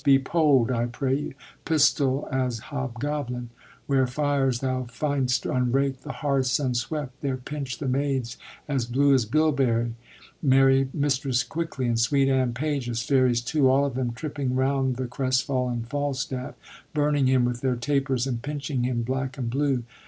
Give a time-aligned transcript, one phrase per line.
[0.03, 3.49] be pold, I pray you*; Pistol as Hobgoblin:
[3.85, 8.35] 'Where fires thou flnd'st unraked and hearths unswept, There pinch the maids
[8.67, 9.93] as blue as bilberry';
[10.41, 14.95] merry Mistress Quickly and sweet Anne Page as fairies, too: all of them tripping round
[14.95, 16.55] the crestfallen Falstaff,
[16.95, 19.83] burning him with their tapers and pinching him black and blue.